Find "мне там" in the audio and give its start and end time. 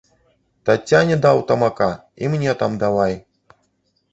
2.33-2.81